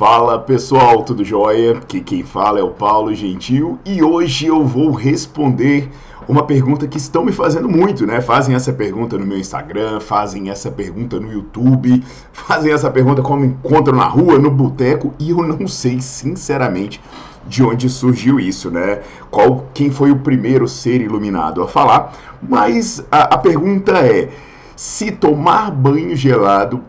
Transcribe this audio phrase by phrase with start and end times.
[0.00, 1.72] Fala pessoal, tudo jóia?
[1.72, 5.90] Aqui quem fala é o Paulo Gentil e hoje eu vou responder
[6.26, 8.22] uma pergunta que estão me fazendo muito, né?
[8.22, 13.44] Fazem essa pergunta no meu Instagram, fazem essa pergunta no YouTube, fazem essa pergunta como
[13.44, 16.98] encontram na rua, no boteco e eu não sei sinceramente
[17.46, 19.02] de onde surgiu isso, né?
[19.30, 22.14] Qual, quem foi o primeiro ser iluminado a falar?
[22.40, 24.30] Mas a, a pergunta é:
[24.74, 26.82] se tomar banho gelado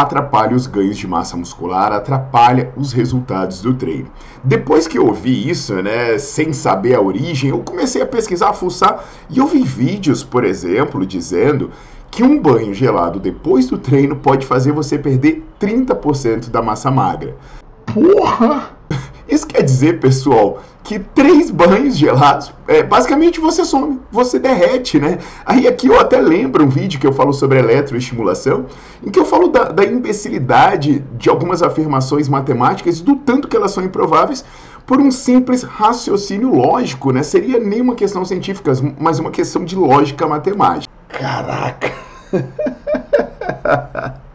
[0.00, 4.08] atrapalha os ganhos de massa muscular, atrapalha os resultados do treino.
[4.44, 8.52] Depois que eu ouvi isso, né, sem saber a origem, eu comecei a pesquisar, a
[8.52, 11.70] fuçar e eu vi vídeos, por exemplo, dizendo
[12.10, 17.36] que um banho gelado depois do treino pode fazer você perder 30% da massa magra.
[17.86, 18.75] Porra!
[19.28, 25.18] Isso quer dizer, pessoal, que três banhos gelados, é, basicamente você some, você derrete, né?
[25.44, 28.66] Aí aqui eu até lembro um vídeo que eu falo sobre eletroestimulação,
[29.04, 33.72] em que eu falo da, da imbecilidade de algumas afirmações matemáticas, do tanto que elas
[33.72, 34.44] são improváveis,
[34.86, 37.24] por um simples raciocínio lógico, né?
[37.24, 40.92] Seria nem uma questão científica, mas uma questão de lógica matemática.
[41.08, 41.92] Caraca!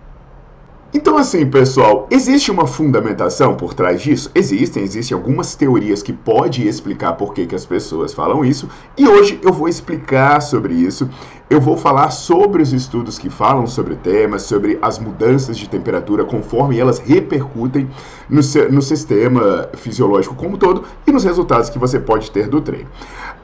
[0.94, 4.29] Então, assim, pessoal, existe uma fundamentação por trás disso?
[4.35, 9.07] Existem, existem algumas teorias que podem explicar por que, que as pessoas falam isso, e
[9.07, 11.09] hoje eu vou explicar sobre isso.
[11.50, 15.68] Eu vou falar sobre os estudos que falam sobre o tema, sobre as mudanças de
[15.68, 17.90] temperatura conforme elas repercutem
[18.29, 22.88] no, no sistema fisiológico como todo e nos resultados que você pode ter do treino.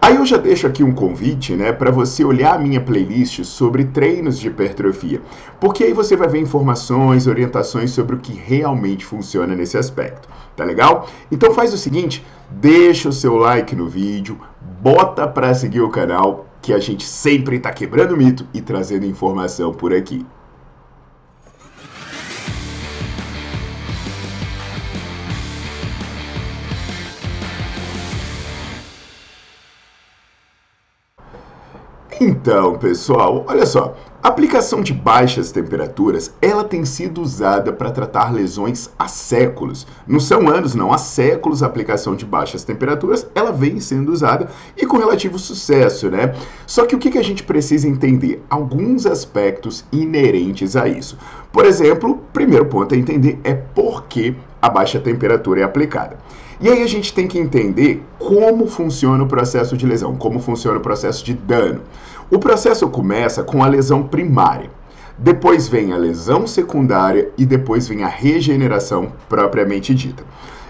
[0.07, 3.83] Aí eu já deixo aqui um convite, né, para você olhar a minha playlist sobre
[3.83, 5.21] treinos de hipertrofia,
[5.59, 10.63] porque aí você vai ver informações, orientações sobre o que realmente funciona nesse aspecto, tá
[10.63, 11.09] legal?
[11.29, 14.39] Então faz o seguinte, deixa o seu like no vídeo,
[14.81, 19.73] bota para seguir o canal, que a gente sempre está quebrando mito e trazendo informação
[19.73, 20.25] por aqui.
[32.19, 33.95] Então, pessoal, olha só.
[34.23, 39.85] A aplicação de baixas temperaturas, ela tem sido usada para tratar lesões há séculos.
[40.07, 44.49] Não são anos, não, há séculos a aplicação de baixas temperaturas, ela vem sendo usada
[44.75, 46.33] e com relativo sucesso, né?
[46.65, 48.43] Só que o que a gente precisa entender?
[48.49, 51.17] Alguns aspectos inerentes a isso.
[51.51, 56.17] Por exemplo, primeiro ponto a entender é por que a baixa temperatura é aplicada.
[56.59, 60.79] E aí a gente tem que entender como funciona o processo de lesão, como funciona
[60.79, 61.81] o processo de dano.
[62.31, 64.71] O processo começa com a lesão primária.
[65.19, 70.23] Depois vem a lesão secundária e depois vem a regeneração propriamente dita.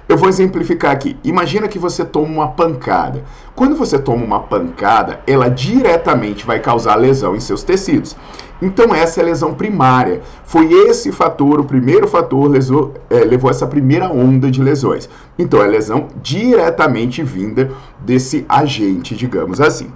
[0.07, 1.18] Eu vou exemplificar aqui.
[1.22, 3.25] Imagina que você toma uma pancada.
[3.53, 8.16] Quando você toma uma pancada, ela diretamente vai causar lesão em seus tecidos.
[8.62, 10.22] Então essa é a lesão primária.
[10.46, 15.09] Foi esse fator, o primeiro fator, lesou, é, levou essa primeira onda de lesões.
[15.38, 17.69] Então é lesão diretamente vinda
[18.00, 19.91] desse agente, digamos assim.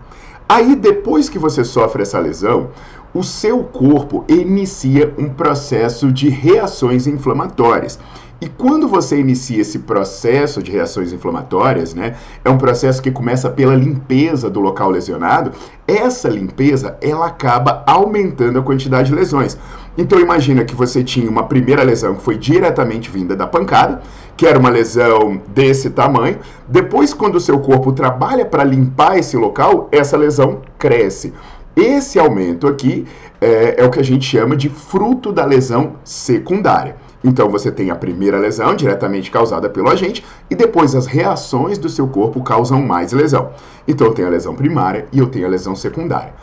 [0.47, 2.71] Aí depois que você sofre essa lesão,
[3.13, 7.99] o seu corpo inicia um processo de reações inflamatórias.
[8.39, 13.51] E quando você inicia esse processo de reações inflamatórias, né, é um processo que começa
[13.51, 15.51] pela limpeza do local lesionado,
[15.87, 19.59] essa limpeza ela acaba aumentando a quantidade de lesões.
[19.95, 24.01] Então imagina que você tinha uma primeira lesão que foi diretamente vinda da pancada,
[24.35, 26.39] que era uma lesão desse tamanho.
[26.67, 31.31] Depois, quando o seu corpo trabalha para limpar esse local, essa lesão cresce.
[31.75, 33.05] Esse aumento aqui
[33.39, 36.95] é, é o que a gente chama de fruto da lesão secundária.
[37.23, 41.87] Então você tem a primeira lesão diretamente causada pelo agente e depois as reações do
[41.87, 43.51] seu corpo causam mais lesão.
[43.87, 46.33] Então eu tenho a lesão primária e eu tenho a lesão secundária.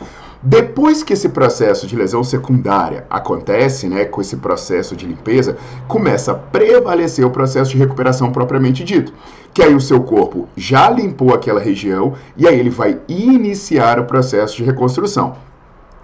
[0.41, 6.31] Depois que esse processo de lesão secundária acontece, né, com esse processo de limpeza, começa
[6.31, 9.13] a prevalecer o processo de recuperação propriamente dito.
[9.53, 14.05] Que aí o seu corpo já limpou aquela região e aí ele vai iniciar o
[14.05, 15.35] processo de reconstrução.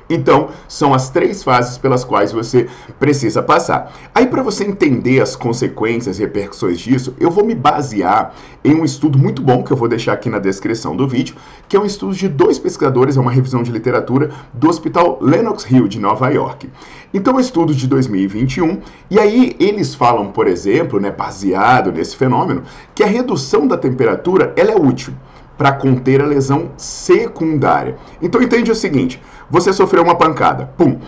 [0.10, 2.68] Então, são as três fases pelas quais você
[3.00, 3.92] precisa passar.
[4.13, 8.86] Aí, para você entender as consequências e repercussões disso, eu vou me basear em um
[8.86, 11.36] estudo muito bom que eu vou deixar aqui na descrição do vídeo,
[11.68, 15.69] que é um estudo de dois pesquisadores, é uma revisão de literatura do Hospital Lenox
[15.69, 16.69] Hill de Nova York.
[17.13, 22.16] Então, é um estudo de 2021, e aí eles falam, por exemplo, né, baseado nesse
[22.16, 22.63] fenômeno,
[22.94, 25.13] que a redução da temperatura ela é útil
[25.57, 27.96] para conter a lesão secundária.
[28.22, 31.00] Então entende o seguinte: você sofreu uma pancada, pum.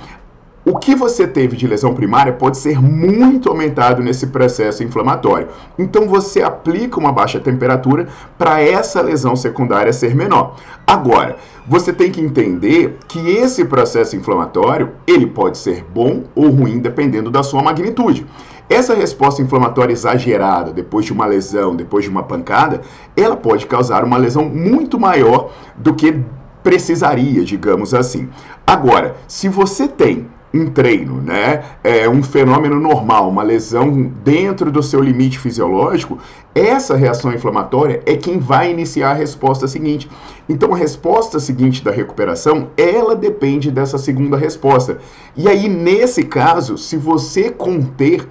[0.69, 5.47] O que você teve de lesão primária pode ser muito aumentado nesse processo inflamatório.
[5.79, 10.57] Então você aplica uma baixa temperatura para essa lesão secundária ser menor.
[10.85, 16.79] Agora, você tem que entender que esse processo inflamatório, ele pode ser bom ou ruim
[16.79, 18.27] dependendo da sua magnitude.
[18.69, 22.81] Essa resposta inflamatória exagerada depois de uma lesão, depois de uma pancada,
[23.15, 26.19] ela pode causar uma lesão muito maior do que
[26.61, 28.27] precisaria, digamos assim.
[28.65, 31.63] Agora, se você tem um treino, né?
[31.83, 36.17] É um fenômeno normal, uma lesão dentro do seu limite fisiológico,
[36.55, 40.09] essa reação inflamatória é quem vai iniciar a resposta seguinte.
[40.47, 44.97] Então a resposta seguinte da recuperação, ela depende dessa segunda resposta.
[45.35, 48.27] E aí nesse caso, se você conter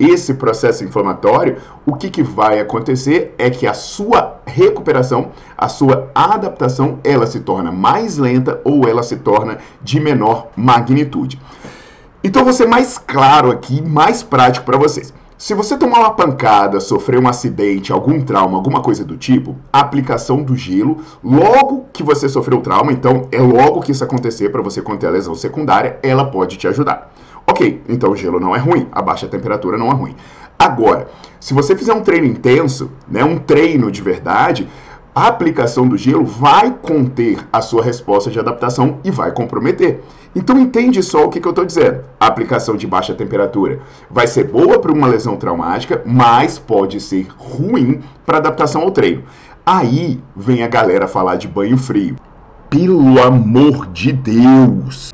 [0.00, 6.10] esse processo inflamatório, o que, que vai acontecer é que a sua recuperação, a sua
[6.14, 11.38] adaptação, ela se torna mais lenta ou ela se torna de menor magnitude.
[12.24, 15.12] Então, vou ser mais claro aqui, mais prático para vocês.
[15.36, 19.80] Se você tomar uma pancada, sofrer um acidente, algum trauma, alguma coisa do tipo, a
[19.80, 24.50] aplicação do gelo, logo que você sofreu o trauma, então é logo que isso acontecer
[24.50, 27.10] para você conter a lesão secundária, ela pode te ajudar.
[27.60, 30.16] Ok, então o gelo não é ruim, a baixa temperatura não é ruim.
[30.58, 31.08] Agora,
[31.38, 34.66] se você fizer um treino intenso, né, um treino de verdade,
[35.14, 40.00] a aplicação do gelo vai conter a sua resposta de adaptação e vai comprometer.
[40.34, 42.02] Então entende só o que, que eu estou dizendo.
[42.18, 43.80] A aplicação de baixa temperatura
[44.10, 49.22] vai ser boa para uma lesão traumática, mas pode ser ruim para adaptação ao treino.
[49.66, 52.16] Aí vem a galera falar de banho frio.
[52.70, 55.10] Pelo amor de Deus!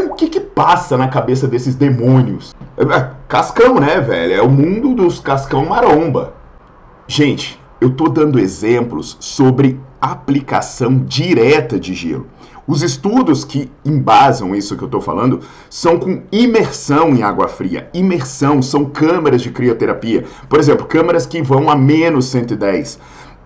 [0.00, 2.54] O que que passa na cabeça desses demônios?
[2.76, 4.32] É, cascão, né, velho?
[4.32, 6.34] É o mundo dos cascão maromba.
[7.06, 12.26] Gente, eu tô dando exemplos sobre aplicação direta de gelo.
[12.66, 17.90] Os estudos que embasam isso que eu estou falando são com imersão em água fria.
[17.92, 20.24] Imersão são câmeras de crioterapia.
[20.48, 22.98] Por exemplo, câmeras que vão a menos 110.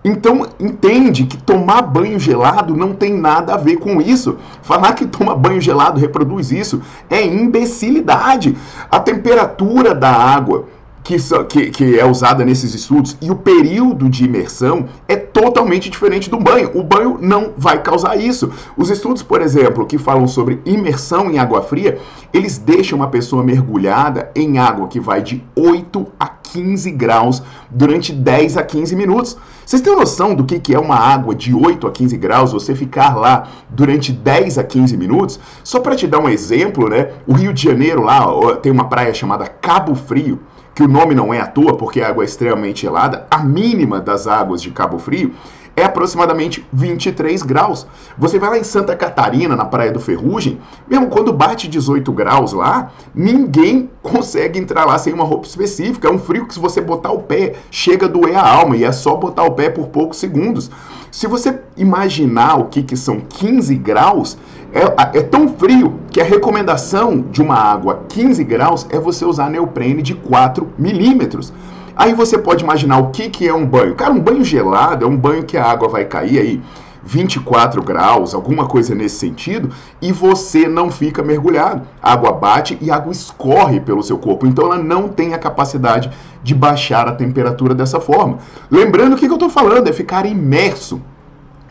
[0.03, 4.37] Então entende que tomar banho gelado não tem nada a ver com isso.
[4.61, 8.57] Falar que toma banho gelado reproduz isso é imbecilidade.
[8.89, 10.65] A temperatura da água
[11.03, 11.17] que,
[11.47, 16.37] que, que, é usada nesses estudos e o período de imersão é totalmente diferente do
[16.37, 16.71] banho.
[16.75, 18.51] O banho não vai causar isso.
[18.77, 21.97] Os estudos, por exemplo, que falam sobre imersão em água fria,
[22.31, 28.11] eles deixam uma pessoa mergulhada em água que vai de 8 a 15 graus durante
[28.11, 29.37] 10 a 15 minutos.
[29.65, 33.15] Vocês têm noção do que, é uma água de 8 a 15 graus, você ficar
[33.15, 35.39] lá durante 10 a 15 minutos?
[35.63, 37.09] Só para te dar um exemplo, né?
[37.27, 40.39] O Rio de Janeiro lá tem uma praia chamada Cabo Frio
[40.79, 43.99] que o nome não é à toa, porque a água é extremamente gelada, a mínima
[43.99, 45.33] das águas de Cabo Frio
[45.75, 47.85] é aproximadamente 23 graus.
[48.17, 50.57] Você vai lá em Santa Catarina, na Praia do Ferrugem,
[50.87, 56.07] mesmo quando bate 18 graus lá, ninguém consegue entrar lá sem uma roupa específica.
[56.07, 58.85] É um frio que se você botar o pé, chega a doer a alma e
[58.85, 60.71] é só botar o pé por poucos segundos.
[61.11, 64.37] Se você imaginar o que, que são 15 graus,
[64.71, 69.49] é, é, tão frio que a recomendação de uma água 15 graus é você usar
[69.49, 71.51] neoprene de 4 milímetros.
[71.95, 73.95] Aí você pode imaginar o que, que é um banho.
[73.95, 76.61] Cara, um banho gelado é um banho que a água vai cair aí
[77.03, 79.69] 24 graus, alguma coisa nesse sentido,
[80.01, 81.87] e você não fica mergulhado.
[82.01, 85.37] A água bate e a água escorre pelo seu corpo, então ela não tem a
[85.37, 86.09] capacidade
[86.43, 88.39] de baixar a temperatura dessa forma.
[88.69, 91.01] Lembrando o que, que eu estou falando, é ficar imerso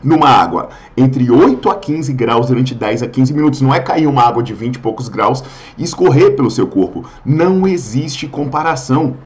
[0.02, 3.60] numa água entre 8 a 15 graus durante 10 a 15 minutos.
[3.60, 5.42] Não é cair uma água de 20 e poucos graus
[5.76, 7.04] e escorrer pelo seu corpo.
[7.24, 9.16] Não existe comparação.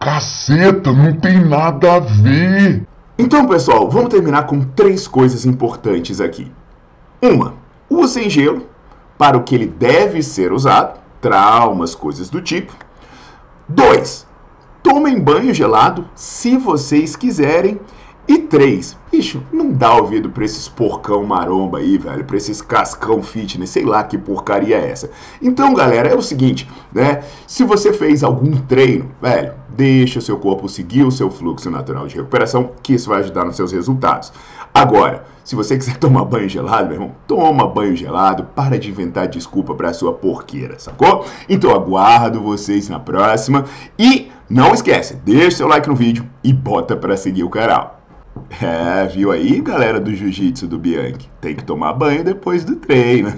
[0.00, 2.86] Caceta, não tem nada a ver.
[3.22, 6.50] Então, pessoal, vamos terminar com três coisas importantes aqui.
[7.22, 7.54] Uma,
[7.88, 8.66] usem gelo
[9.16, 12.74] para o que ele deve ser usado, traumas, coisas do tipo.
[13.68, 14.26] Dois,
[14.82, 17.80] tomem banho gelado se vocês quiserem.
[18.28, 23.20] E três, bicho, não dá ouvido pra esses porcão maromba aí, velho, pra esses cascão
[23.20, 25.10] fitness, sei lá que porcaria é essa.
[25.40, 27.22] Então, galera, é o seguinte, né?
[27.46, 32.06] Se você fez algum treino, velho, deixa o seu corpo seguir o seu fluxo natural
[32.06, 34.32] de recuperação, que isso vai ajudar nos seus resultados.
[34.72, 39.26] Agora, se você quiser tomar banho gelado, meu irmão, toma banho gelado, para de inventar
[39.26, 41.26] desculpa pra sua porqueira, sacou?
[41.48, 43.64] Então aguardo vocês na próxima
[43.98, 48.01] e não esquece, deixa seu like no vídeo e bota pra seguir o canal.
[48.60, 51.30] É, viu aí, galera do jiu-jitsu do Bianchi?
[51.40, 53.32] Tem que tomar banho depois do treino.